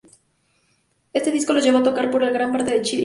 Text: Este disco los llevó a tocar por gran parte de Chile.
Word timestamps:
Este 1.13 1.29
disco 1.31 1.53
los 1.53 1.63
llevó 1.63 1.77
a 1.77 1.83
tocar 1.83 2.09
por 2.09 2.25
gran 2.25 2.51
parte 2.51 2.71
de 2.73 2.81
Chile. 2.81 2.99